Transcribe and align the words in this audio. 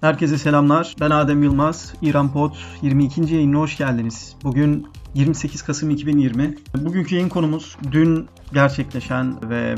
Herkese 0.00 0.38
selamlar. 0.38 0.96
Ben 1.00 1.10
Adem 1.10 1.42
Yılmaz. 1.42 1.94
İran 2.02 2.32
Pod 2.32 2.54
22. 2.82 3.34
yayınına 3.34 3.58
hoş 3.58 3.78
geldiniz. 3.78 4.34
Bugün 4.44 4.86
28 5.14 5.62
Kasım 5.62 5.90
2020. 5.90 6.54
Bugünkü 6.74 7.14
yayın 7.14 7.28
konumuz 7.28 7.76
dün 7.92 8.28
gerçekleşen 8.52 9.50
ve 9.50 9.74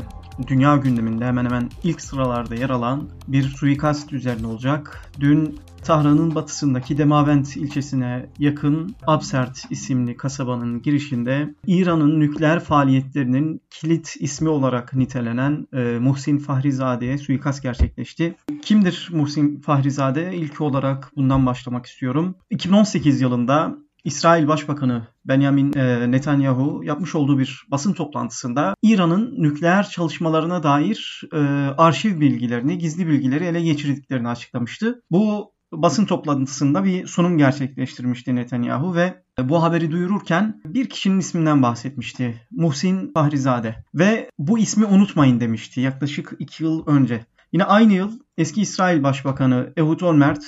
dünya 0.47 0.77
gündeminde 0.77 1.25
hemen 1.25 1.45
hemen 1.45 1.69
ilk 1.83 2.01
sıralarda 2.01 2.55
yer 2.55 2.69
alan 2.69 3.09
bir 3.27 3.43
suikast 3.43 4.13
üzerine 4.13 4.47
olacak. 4.47 5.11
Dün 5.19 5.59
Tahran'ın 5.83 6.35
batısındaki 6.35 6.97
Demavent 6.97 7.57
ilçesine 7.57 8.25
yakın 8.39 8.95
Absert 9.07 9.65
isimli 9.69 10.17
kasabanın 10.17 10.81
girişinde 10.81 11.55
İran'ın 11.67 12.19
nükleer 12.19 12.59
faaliyetlerinin 12.59 13.61
kilit 13.69 14.15
ismi 14.19 14.49
olarak 14.49 14.93
nitelenen 14.93 15.67
e, 15.73 15.99
Muhsin 15.99 16.37
Fahrizade'ye 16.37 17.17
suikast 17.17 17.63
gerçekleşti. 17.63 18.35
Kimdir 18.61 19.09
Muhsin 19.13 19.59
Fahrizade? 19.59 20.35
İlk 20.35 20.61
olarak 20.61 21.11
bundan 21.15 21.45
başlamak 21.45 21.85
istiyorum. 21.85 22.35
2018 22.49 23.21
yılında 23.21 23.77
İsrail 24.03 24.47
Başbakanı 24.47 25.07
Benjamin 25.25 25.73
e, 25.73 26.11
Netanyahu 26.11 26.81
yapmış 26.83 27.15
olduğu 27.15 27.39
bir 27.39 27.63
basın 27.67 27.93
toplantısında 27.93 28.75
İran'ın 28.81 29.35
nükleer 29.37 29.89
çalışmalarına 29.89 30.63
dair 30.63 31.21
e, 31.33 31.37
arşiv 31.77 32.19
bilgilerini, 32.19 32.77
gizli 32.77 33.07
bilgileri 33.07 33.45
ele 33.45 33.61
geçirdiklerini 33.61 34.27
açıklamıştı. 34.27 35.01
Bu 35.11 35.51
basın 35.71 36.05
toplantısında 36.05 36.83
bir 36.83 37.07
sunum 37.07 37.37
gerçekleştirmişti 37.37 38.35
Netanyahu 38.35 38.95
ve 38.95 39.23
bu 39.39 39.63
haberi 39.63 39.91
duyururken 39.91 40.61
bir 40.65 40.89
kişinin 40.89 41.19
isminden 41.19 41.63
bahsetmişti. 41.63 42.47
Muhsin 42.51 43.11
Fahrizade. 43.13 43.75
Ve 43.93 44.29
bu 44.39 44.59
ismi 44.59 44.85
unutmayın 44.85 45.39
demişti 45.39 45.81
yaklaşık 45.81 46.33
iki 46.39 46.63
yıl 46.63 46.87
önce. 46.87 47.25
Yine 47.53 47.63
aynı 47.63 47.93
yıl 47.93 48.19
eski 48.37 48.61
İsrail 48.61 49.03
Başbakanı 49.03 49.73
Ehud 49.77 49.99
Olmert 49.99 50.43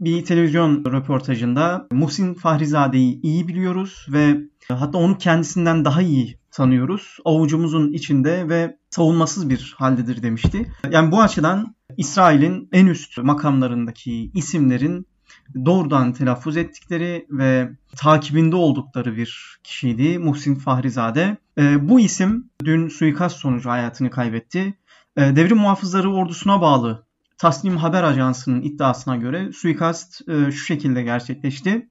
bir 0.00 0.24
televizyon 0.24 0.84
röportajında 0.84 1.86
Muhsin 1.92 2.34
Fahrizade'yi 2.34 3.20
iyi 3.22 3.48
biliyoruz 3.48 4.06
ve 4.08 4.36
hatta 4.68 4.98
onu 4.98 5.18
kendisinden 5.18 5.84
daha 5.84 6.02
iyi 6.02 6.38
tanıyoruz. 6.50 7.18
Avucumuzun 7.24 7.92
içinde 7.92 8.48
ve 8.48 8.76
savunmasız 8.90 9.50
bir 9.50 9.74
haldedir 9.78 10.22
demişti. 10.22 10.72
Yani 10.90 11.12
bu 11.12 11.22
açıdan 11.22 11.74
İsrail'in 11.96 12.68
en 12.72 12.86
üst 12.86 13.18
makamlarındaki 13.18 14.30
isimlerin 14.34 15.06
doğrudan 15.64 16.12
telaffuz 16.12 16.56
ettikleri 16.56 17.26
ve 17.30 17.70
takibinde 17.96 18.56
oldukları 18.56 19.16
bir 19.16 19.58
kişiydi 19.64 20.18
Muhsin 20.18 20.54
Fahrizade. 20.54 21.36
E, 21.58 21.88
bu 21.88 22.00
isim 22.00 22.50
dün 22.64 22.88
suikast 22.88 23.36
sonucu 23.36 23.70
hayatını 23.70 24.10
kaybetti. 24.10 24.74
E, 25.16 25.36
devrim 25.36 25.58
muhafızları 25.58 26.12
ordusuna 26.12 26.60
bağlı 26.60 27.04
Tasnim 27.40 27.76
Haber 27.76 28.02
Ajansı'nın 28.02 28.62
iddiasına 28.62 29.16
göre 29.16 29.52
suikast 29.52 30.28
e, 30.28 30.52
şu 30.52 30.64
şekilde 30.64 31.02
gerçekleşti. 31.02 31.88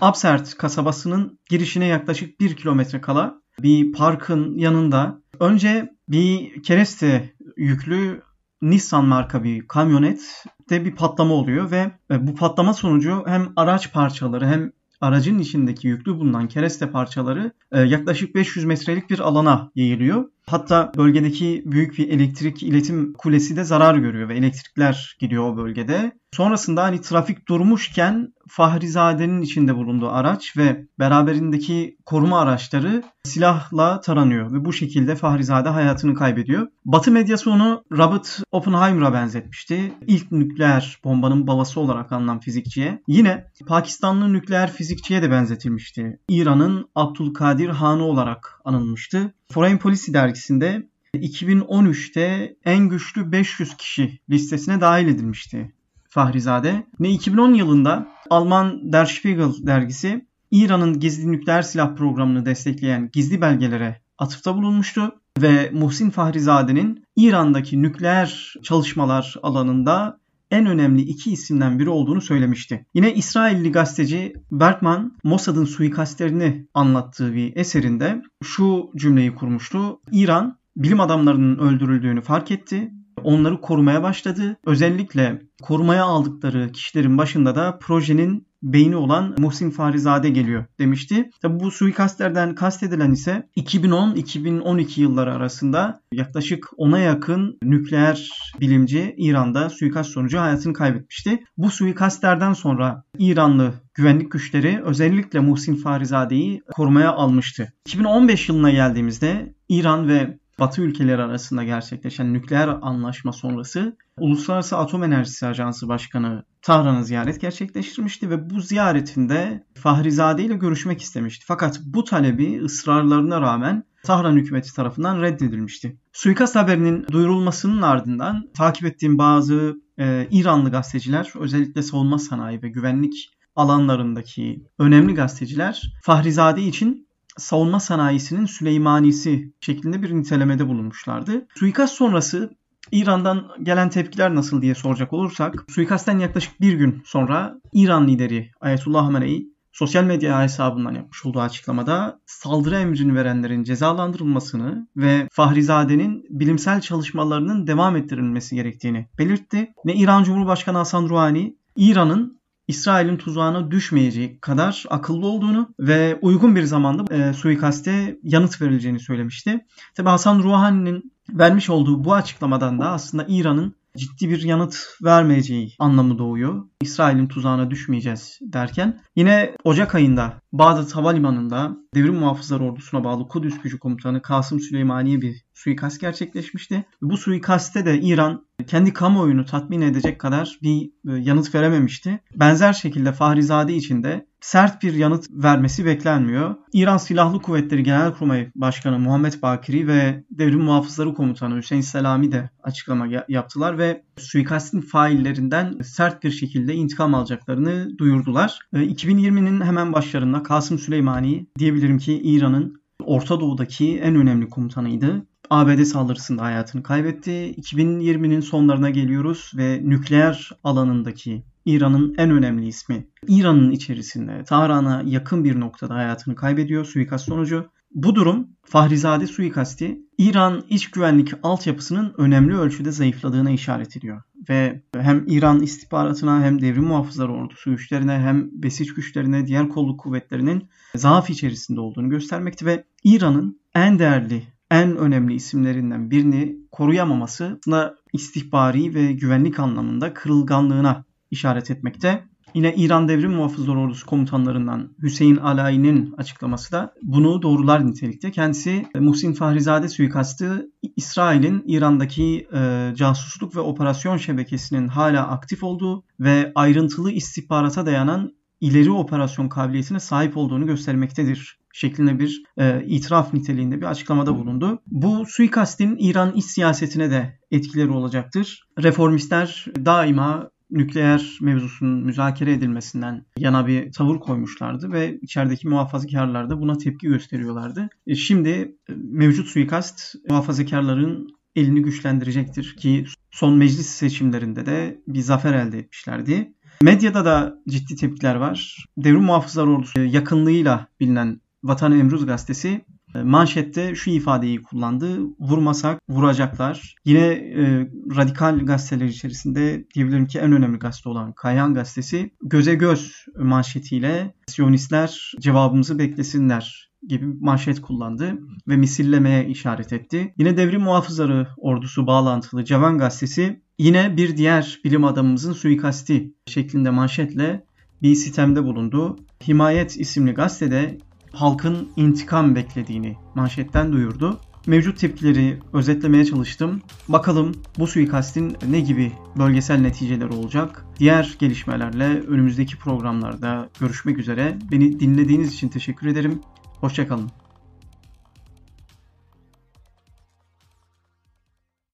Absert 0.00 0.54
kasabasının 0.54 1.38
girişine 1.50 1.86
yaklaşık 1.86 2.40
bir 2.40 2.56
kilometre 2.56 3.00
kala 3.00 3.34
bir 3.62 3.92
parkın 3.92 4.58
yanında 4.58 5.20
önce 5.40 5.92
bir 6.08 6.62
kereste 6.62 7.34
yüklü 7.56 8.22
Nissan 8.62 9.04
marka 9.04 9.44
bir 9.44 9.68
kamyonet 9.68 10.44
de 10.70 10.84
bir 10.84 10.96
patlama 10.96 11.34
oluyor 11.34 11.70
ve 11.70 11.90
e, 12.10 12.26
bu 12.26 12.34
patlama 12.34 12.74
sonucu 12.74 13.24
hem 13.26 13.52
araç 13.56 13.92
parçaları 13.92 14.46
hem 14.46 14.72
aracın 15.00 15.38
içindeki 15.38 15.88
yüklü 15.88 16.18
bulunan 16.18 16.48
kereste 16.48 16.90
parçaları 16.90 17.52
e, 17.72 17.80
yaklaşık 17.80 18.34
500 18.34 18.64
metrelik 18.64 19.10
bir 19.10 19.18
alana 19.18 19.70
yayılıyor. 19.74 20.24
Hatta 20.46 20.92
bölgedeki 20.96 21.62
büyük 21.66 21.98
bir 21.98 22.08
elektrik 22.08 22.62
iletim 22.62 23.12
kulesi 23.12 23.56
de 23.56 23.64
zarar 23.64 23.94
görüyor 23.94 24.28
ve 24.28 24.36
elektrikler 24.36 25.16
gidiyor 25.20 25.52
o 25.52 25.56
bölgede. 25.56 26.12
Sonrasında 26.36 26.82
hani 26.82 27.00
trafik 27.00 27.48
durmuşken 27.48 28.32
Fahrizade'nin 28.48 29.42
içinde 29.42 29.76
bulunduğu 29.76 30.08
araç 30.08 30.56
ve 30.56 30.86
beraberindeki 30.98 31.96
koruma 32.06 32.40
araçları 32.40 33.02
silahla 33.24 34.00
taranıyor 34.00 34.52
ve 34.52 34.64
bu 34.64 34.72
şekilde 34.72 35.16
Fahrizade 35.16 35.68
hayatını 35.68 36.14
kaybediyor. 36.14 36.66
Batı 36.84 37.10
medyası 37.10 37.50
onu 37.50 37.84
Robert 37.92 38.42
Oppenheimer'a 38.52 39.12
benzetmişti. 39.12 39.92
İlk 40.06 40.32
nükleer 40.32 40.98
bombanın 41.04 41.46
babası 41.46 41.80
olarak 41.80 42.12
anılan 42.12 42.40
fizikçiye. 42.40 43.02
Yine 43.08 43.44
Pakistanlı 43.66 44.32
nükleer 44.32 44.72
fizikçiye 44.72 45.22
de 45.22 45.30
benzetilmişti. 45.30 46.20
İran'ın 46.28 46.90
Abdülkadir 46.94 47.68
Hanı 47.68 48.04
olarak 48.04 48.60
anılmıştı. 48.64 49.34
Foreign 49.52 49.76
Policy 49.76 50.12
dergisinde 50.32 50.88
2013'te 51.14 52.56
en 52.64 52.88
güçlü 52.88 53.32
500 53.32 53.76
kişi 53.76 54.18
listesine 54.30 54.80
dahil 54.80 55.06
edilmişti 55.06 55.72
Fahrizade. 56.08 56.86
Ne 57.00 57.10
2010 57.10 57.54
yılında 57.54 58.08
Alman 58.30 58.92
Der 58.92 59.04
Spiegel 59.04 59.52
dergisi 59.66 60.26
İran'ın 60.50 61.00
gizli 61.00 61.32
nükleer 61.32 61.62
silah 61.62 61.96
programını 61.96 62.46
destekleyen 62.46 63.10
gizli 63.12 63.40
belgelere 63.40 64.00
atıfta 64.18 64.56
bulunmuştu 64.56 65.14
ve 65.38 65.70
Muhsin 65.72 66.10
Fahrizade'nin 66.10 67.04
İran'daki 67.16 67.82
nükleer 67.82 68.54
çalışmalar 68.62 69.36
alanında 69.42 70.20
en 70.52 70.66
önemli 70.66 71.02
iki 71.02 71.32
isimden 71.32 71.78
biri 71.78 71.90
olduğunu 71.90 72.20
söylemişti. 72.20 72.86
Yine 72.94 73.14
İsrailli 73.14 73.72
gazeteci 73.72 74.32
Bergman 74.50 75.16
Mossad'ın 75.24 75.64
suikastlerini 75.64 76.66
anlattığı 76.74 77.34
bir 77.34 77.56
eserinde 77.56 78.22
şu 78.44 78.90
cümleyi 78.96 79.34
kurmuştu. 79.34 80.00
İran 80.12 80.58
bilim 80.76 81.00
adamlarının 81.00 81.58
öldürüldüğünü 81.58 82.20
fark 82.20 82.50
etti 82.50 82.92
onları 83.24 83.60
korumaya 83.60 84.02
başladı. 84.02 84.56
Özellikle 84.66 85.42
korumaya 85.62 86.04
aldıkları 86.04 86.72
kişilerin 86.72 87.18
başında 87.18 87.54
da 87.54 87.78
projenin 87.78 88.46
beyni 88.62 88.96
olan 88.96 89.34
Muhsin 89.38 89.70
Farizade 89.70 90.30
geliyor 90.30 90.64
demişti. 90.78 91.30
Tabi 91.42 91.60
bu 91.60 91.70
suikastlerden 91.70 92.54
kastedilen 92.54 93.12
ise 93.12 93.48
2010-2012 93.56 95.00
yılları 95.00 95.34
arasında 95.34 96.00
yaklaşık 96.12 96.64
10'a 96.78 96.98
yakın 96.98 97.58
nükleer 97.62 98.30
bilimci 98.60 99.14
İran'da 99.18 99.70
suikast 99.70 100.10
sonucu 100.10 100.38
hayatını 100.38 100.72
kaybetmişti. 100.72 101.44
Bu 101.56 101.70
suikastlerden 101.70 102.52
sonra 102.52 103.04
İranlı 103.18 103.72
güvenlik 103.94 104.32
güçleri 104.32 104.80
özellikle 104.84 105.40
Muhsin 105.40 105.76
Farizade'yi 105.76 106.62
korumaya 106.72 107.12
almıştı. 107.12 107.72
2015 107.86 108.48
yılına 108.48 108.70
geldiğimizde 108.70 109.54
İran 109.68 110.08
ve 110.08 110.38
Batı 110.60 110.82
ülkeleri 110.82 111.22
arasında 111.22 111.64
gerçekleşen 111.64 112.32
nükleer 112.32 112.68
anlaşma 112.82 113.32
sonrası 113.32 113.96
Uluslararası 114.18 114.76
Atom 114.76 115.04
Enerjisi 115.04 115.46
Ajansı 115.46 115.88
Başkanı 115.88 116.44
Tahran'ı 116.62 117.04
ziyaret 117.04 117.40
gerçekleştirmişti 117.40 118.30
ve 118.30 118.50
bu 118.50 118.60
ziyaretinde 118.60 119.64
Fahrizade 119.74 120.44
ile 120.44 120.54
görüşmek 120.54 121.02
istemişti. 121.02 121.44
Fakat 121.48 121.80
bu 121.84 122.04
talebi 122.04 122.62
ısrarlarına 122.64 123.40
rağmen 123.40 123.84
Tahran 124.04 124.36
hükümeti 124.36 124.74
tarafından 124.74 125.22
reddedilmişti. 125.22 125.96
Suikast 126.12 126.56
haberinin 126.56 127.06
duyurulmasının 127.12 127.82
ardından 127.82 128.50
takip 128.54 128.84
ettiğim 128.84 129.18
bazı 129.18 129.74
e, 129.98 130.28
İranlı 130.30 130.70
gazeteciler 130.70 131.32
özellikle 131.38 131.82
savunma 131.82 132.18
sanayi 132.18 132.62
ve 132.62 132.68
güvenlik 132.68 133.30
alanlarındaki 133.56 134.64
önemli 134.78 135.14
gazeteciler 135.14 135.82
Fahrizade 136.02 136.62
için 136.62 137.08
savunma 137.36 137.80
sanayisinin 137.80 138.46
Süleymanisi 138.46 139.52
şeklinde 139.60 140.02
bir 140.02 140.14
nitelemede 140.14 140.68
bulunmuşlardı. 140.68 141.46
Suikast 141.54 141.94
sonrası 141.94 142.50
İran'dan 142.92 143.48
gelen 143.62 143.90
tepkiler 143.90 144.34
nasıl 144.34 144.62
diye 144.62 144.74
soracak 144.74 145.12
olursak, 145.12 145.64
suikastten 145.68 146.18
yaklaşık 146.18 146.60
bir 146.60 146.72
gün 146.72 147.02
sonra 147.04 147.60
İran 147.72 148.08
lideri 148.08 148.50
Ayetullah 148.60 149.04
Hamenei 149.04 149.52
sosyal 149.72 150.04
medya 150.04 150.42
hesabından 150.42 150.94
yapmış 150.94 151.26
olduğu 151.26 151.40
açıklamada 151.40 152.20
saldırı 152.26 152.76
emrini 152.76 153.14
verenlerin 153.14 153.64
cezalandırılmasını 153.64 154.88
ve 154.96 155.28
Fahrizade'nin 155.32 156.26
bilimsel 156.30 156.80
çalışmalarının 156.80 157.66
devam 157.66 157.96
ettirilmesi 157.96 158.54
gerektiğini 158.54 159.08
belirtti. 159.18 159.74
Ve 159.86 159.94
İran 159.94 160.24
Cumhurbaşkanı 160.24 160.78
Hasan 160.78 161.08
Rouhani 161.08 161.56
İran'ın 161.76 162.41
İsrail'in 162.68 163.16
tuzağına 163.16 163.70
düşmeyeceği 163.70 164.38
kadar 164.40 164.84
akıllı 164.90 165.26
olduğunu 165.26 165.68
ve 165.80 166.18
uygun 166.22 166.56
bir 166.56 166.62
zamanda 166.62 167.14
e, 167.14 167.32
suikaste 167.32 168.18
yanıt 168.22 168.62
verileceğini 168.62 169.00
söylemişti. 169.00 169.66
Tabi 169.94 170.08
Hasan 170.08 170.42
Rouhani'nin 170.42 171.12
vermiş 171.30 171.70
olduğu 171.70 172.04
bu 172.04 172.14
açıklamadan 172.14 172.80
da 172.80 172.90
aslında 172.90 173.26
İran'ın 173.28 173.74
ciddi 173.96 174.30
bir 174.30 174.42
yanıt 174.42 174.86
vermeyeceği 175.02 175.74
anlamı 175.78 176.18
doğuyor. 176.18 176.64
İsrail'in 176.82 177.28
tuzağına 177.28 177.70
düşmeyeceğiz 177.70 178.38
derken 178.42 179.00
yine 179.16 179.56
Ocak 179.64 179.94
ayında 179.94 180.40
Bağdat 180.52 180.96
Havalimanı'nda 180.96 181.76
Devrim 181.94 182.14
Muhafızlar 182.14 182.60
Ordusu'na 182.60 183.04
bağlı 183.04 183.28
Kudüs 183.28 183.60
Gücü 183.62 183.78
Komutanı 183.78 184.22
Kasım 184.22 184.60
Süleymaniye 184.60 185.20
bir 185.20 185.44
suikast 185.54 186.00
gerçekleşmişti. 186.00 186.84
Bu 187.02 187.16
suikaste 187.16 187.86
de 187.86 188.00
İran 188.00 188.46
kendi 188.66 188.92
kamuoyunu 188.92 189.44
tatmin 189.44 189.80
edecek 189.80 190.18
kadar 190.18 190.58
bir 190.62 190.90
e, 191.08 191.12
yanıt 191.12 191.54
verememişti. 191.54 192.20
Benzer 192.34 192.72
şekilde 192.72 193.12
Fahrizade 193.12 193.74
için 193.74 194.02
de 194.02 194.26
sert 194.40 194.82
bir 194.82 194.94
yanıt 194.94 195.26
vermesi 195.30 195.86
beklenmiyor. 195.86 196.54
İran 196.72 196.96
Silahlı 196.96 197.42
Kuvvetleri 197.42 197.82
Genelkurmay 197.82 198.50
Başkanı 198.54 198.98
Muhammed 198.98 199.42
Bakiri 199.42 199.86
ve 199.86 200.24
Devrim 200.30 200.60
Muhafızları 200.60 201.14
Komutanı 201.14 201.56
Hüseyin 201.56 201.82
Selami 201.82 202.32
de 202.32 202.50
açıklama 202.62 203.06
yaptılar 203.28 203.78
ve 203.78 204.02
suikastin 204.16 204.80
faillerinden 204.80 205.78
sert 205.82 206.22
bir 206.22 206.30
şekilde 206.30 206.71
intikam 206.74 207.14
alacaklarını 207.14 207.98
duyurdular. 207.98 208.58
2020'nin 208.74 209.60
hemen 209.60 209.92
başlarında 209.92 210.42
Kasım 210.42 210.78
Süleymani 210.78 211.46
diyebilirim 211.58 211.98
ki 211.98 212.20
İran'ın 212.24 212.82
Orta 213.04 213.40
Doğu'daki 213.40 213.98
en 213.98 214.14
önemli 214.14 214.48
komutanıydı. 214.48 215.26
ABD 215.50 215.82
saldırısında 215.84 216.42
hayatını 216.42 216.82
kaybetti. 216.82 217.30
2020'nin 217.30 218.40
sonlarına 218.40 218.90
geliyoruz 218.90 219.52
ve 219.56 219.80
nükleer 219.84 220.50
alanındaki 220.64 221.42
İran'ın 221.64 222.14
en 222.18 222.30
önemli 222.30 222.66
ismi. 222.66 223.06
İran'ın 223.28 223.70
içerisinde 223.70 224.44
Tahran'a 224.44 225.02
yakın 225.06 225.44
bir 225.44 225.60
noktada 225.60 225.94
hayatını 225.94 226.34
kaybediyor 226.34 226.84
suikast 226.84 227.24
sonucu. 227.24 227.66
Bu 227.94 228.14
durum 228.14 228.48
Fahrizade 228.64 229.26
suikasti 229.26 229.98
İran 230.18 230.64
iç 230.70 230.90
güvenlik 230.90 231.32
altyapısının 231.42 232.14
önemli 232.18 232.56
ölçüde 232.56 232.92
zayıfladığına 232.92 233.50
işaret 233.50 233.96
ediyor. 233.96 234.22
Ve 234.48 234.82
hem 234.96 235.24
İran 235.26 235.60
istihbaratına 235.60 236.42
hem 236.42 236.62
devrim 236.62 236.84
muhafızları 236.84 237.32
ordusu 237.32 237.70
güçlerine 237.70 238.12
hem 238.12 238.50
besiç 238.52 238.94
güçlerine 238.94 239.46
diğer 239.46 239.68
kolluk 239.68 240.00
kuvvetlerinin 240.00 240.68
zaaf 240.94 241.30
içerisinde 241.30 241.80
olduğunu 241.80 242.08
göstermekte 242.08 242.66
ve 242.66 242.84
İran'ın 243.04 243.60
en 243.74 243.98
değerli 243.98 244.42
en 244.70 244.96
önemli 244.96 245.34
isimlerinden 245.34 246.10
birini 246.10 246.56
koruyamaması 246.70 247.58
aslında 247.60 247.94
istihbari 248.12 248.94
ve 248.94 249.12
güvenlik 249.12 249.58
anlamında 249.58 250.14
kırılganlığına 250.14 251.04
işaret 251.30 251.70
etmekte. 251.70 252.24
Yine 252.54 252.74
İran 252.74 253.08
Devrim 253.08 253.32
Muhafızları 253.32 253.78
Ordusu 253.78 254.06
komutanlarından 254.06 254.94
Hüseyin 255.02 255.36
Alayi'nin 255.36 256.14
açıklaması 256.16 256.72
da 256.72 256.94
bunu 257.02 257.42
doğrular 257.42 257.86
nitelikte. 257.86 258.30
Kendisi 258.30 258.86
Muhsin 258.94 259.32
Fahrizade 259.32 259.88
suikastı 259.88 260.71
İsrail'in 260.96 261.64
İran'daki 261.66 262.48
e, 262.54 262.92
casusluk 262.96 263.56
ve 263.56 263.60
operasyon 263.60 264.16
şebekesinin 264.16 264.88
hala 264.88 265.28
aktif 265.28 265.64
olduğu 265.64 266.04
ve 266.20 266.52
ayrıntılı 266.54 267.10
istihbarata 267.10 267.86
dayanan 267.86 268.32
ileri 268.60 268.90
operasyon 268.90 269.48
kabiliyetine 269.48 270.00
sahip 270.00 270.36
olduğunu 270.36 270.66
göstermektedir 270.66 271.58
şeklinde 271.72 272.18
bir 272.18 272.42
e, 272.58 272.84
itiraf 272.86 273.34
niteliğinde 273.34 273.80
bir 273.80 273.86
açıklamada 273.86 274.38
bulundu. 274.38 274.82
Bu 274.86 275.26
suikastin 275.26 275.96
İran 275.96 276.32
iç 276.32 276.44
siyasetine 276.44 277.10
de 277.10 277.38
etkileri 277.50 277.90
olacaktır. 277.90 278.68
Reformistler 278.82 279.66
daima 279.84 280.50
nükleer 280.72 281.38
mevzusunun 281.40 282.04
müzakere 282.04 282.52
edilmesinden 282.52 283.24
yana 283.38 283.66
bir 283.66 283.92
tavır 283.92 284.18
koymuşlardı 284.18 284.92
ve 284.92 285.18
içerideki 285.22 285.68
muhafazakarlar 285.68 286.50
da 286.50 286.60
buna 286.60 286.78
tepki 286.78 287.06
gösteriyorlardı. 287.06 287.88
E, 288.06 288.14
şimdi 288.14 288.48
e, 288.88 288.92
mevcut 288.96 289.46
suikast 289.46 290.14
muhafazakarların 290.28 291.28
elini 291.56 291.82
güçlendirecektir 291.82 292.76
ki 292.76 293.04
son 293.30 293.56
meclis 293.56 293.86
seçimlerinde 293.86 294.66
de 294.66 295.02
bir 295.08 295.20
zafer 295.20 295.54
elde 295.54 295.78
etmişlerdi. 295.78 296.52
Medyada 296.82 297.24
da 297.24 297.62
ciddi 297.68 297.96
tepkiler 297.96 298.34
var. 298.34 298.86
Devrim 298.96 299.22
Muhafızlar 299.22 299.66
Ordusu 299.66 300.00
yakınlığıyla 300.00 300.86
bilinen 301.00 301.40
Vatan 301.64 301.92
Emruz 301.92 302.26
gazetesi 302.26 302.84
manşette 303.14 303.94
şu 303.94 304.10
ifadeyi 304.10 304.62
kullandı. 304.62 305.18
Vurmasak 305.38 306.00
vuracaklar. 306.08 306.94
Yine 307.04 307.26
e, 307.26 307.88
radikal 308.16 308.58
gazeteler 308.58 309.06
içerisinde 309.06 309.84
diyebilirim 309.94 310.26
ki 310.26 310.38
en 310.38 310.52
önemli 310.52 310.78
gazete 310.78 311.08
olan 311.08 311.32
Kayhan 311.32 311.74
gazetesi 311.74 312.30
göze 312.42 312.74
göz 312.74 313.24
manşetiyle 313.38 314.34
Siyonistler 314.46 315.32
cevabımızı 315.40 315.98
beklesinler 315.98 316.92
gibi 317.08 317.26
manşet 317.40 317.80
kullandı 317.80 318.38
ve 318.68 318.76
misillemeye 318.76 319.46
işaret 319.46 319.92
etti. 319.92 320.34
Yine 320.38 320.56
devrim 320.56 320.80
muhafızları 320.80 321.48
ordusu 321.56 322.06
bağlantılı 322.06 322.64
Cavan 322.64 322.98
gazetesi 322.98 323.62
yine 323.78 324.16
bir 324.16 324.36
diğer 324.36 324.80
bilim 324.84 325.04
adamımızın 325.04 325.52
suikasti 325.52 326.34
şeklinde 326.46 326.90
manşetle 326.90 327.64
bir 328.02 328.14
sitemde 328.14 328.64
bulundu. 328.64 329.16
Himayet 329.48 330.00
isimli 330.00 330.32
gazetede 330.32 330.98
halkın 331.32 331.88
intikam 331.96 332.54
beklediğini 332.54 333.16
manşetten 333.34 333.92
duyurdu. 333.92 334.40
Mevcut 334.66 334.98
tepkileri 334.98 335.60
özetlemeye 335.72 336.24
çalıştım. 336.24 336.82
Bakalım 337.08 337.52
bu 337.78 337.86
suikastin 337.86 338.56
ne 338.68 338.80
gibi 338.80 339.12
bölgesel 339.38 339.80
neticeleri 339.80 340.32
olacak? 340.32 340.86
Diğer 340.98 341.36
gelişmelerle 341.38 342.20
önümüzdeki 342.20 342.76
programlarda 342.76 343.68
görüşmek 343.80 344.18
üzere. 344.18 344.58
Beni 344.72 345.00
dinlediğiniz 345.00 345.54
için 345.54 345.68
teşekkür 345.68 346.06
ederim. 346.06 346.40
Hoşçakalın. 346.80 347.30